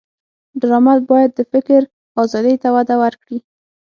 [0.61, 1.81] ډرامه باید د فکر
[2.23, 3.39] آزادۍ ته وده ورکړي